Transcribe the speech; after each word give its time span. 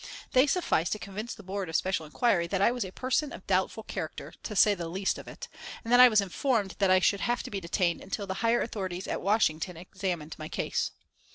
They 0.31 0.47
sufficed 0.47 0.93
to 0.93 0.97
convince 0.97 1.35
the 1.35 1.43
Board 1.43 1.69
of 1.69 1.75
Special 1.75 2.07
Inquiry 2.07 2.47
that 2.47 2.59
I 2.59 2.71
was 2.71 2.83
a 2.83 2.91
person 2.91 3.31
of 3.31 3.45
doubtful 3.45 3.83
character, 3.83 4.33
to 4.41 4.55
say 4.55 4.73
the 4.73 4.87
least 4.87 5.19
of 5.19 5.27
it, 5.27 5.47
and 5.85 5.93
I 5.93 6.09
was 6.09 6.21
informed 6.21 6.73
that 6.79 6.89
I 6.89 6.97
should 6.99 7.21
have 7.21 7.43
to 7.43 7.51
be 7.51 7.59
detained 7.59 8.01
until 8.01 8.25
the 8.25 8.33
higher 8.41 8.61
authorities 8.63 9.07
at 9.07 9.21
Washington 9.21 9.77
examined 9.77 10.35
my 10.39 10.49
case. 10.49 10.89